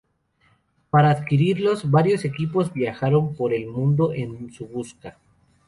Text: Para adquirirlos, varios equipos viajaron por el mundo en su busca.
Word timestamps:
Para 0.89 1.11
adquirirlos, 1.11 1.91
varios 1.91 2.25
equipos 2.25 2.73
viajaron 2.73 3.35
por 3.35 3.53
el 3.53 3.67
mundo 3.67 4.13
en 4.15 4.51
su 4.51 4.65
busca. 4.65 5.19